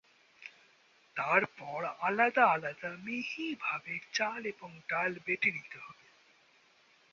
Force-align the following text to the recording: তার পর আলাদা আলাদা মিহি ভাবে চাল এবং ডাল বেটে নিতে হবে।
তার 1.15 1.41
পর 1.57 1.81
আলাদা 2.01 2.43
আলাদা 2.45 2.89
মিহি 3.03 3.47
ভাবে 3.59 3.95
চাল 4.13 4.41
এবং 4.45 4.71
ডাল 4.89 5.11
বেটে 5.25 5.49
নিতে 5.51 5.77
হবে। 5.79 6.05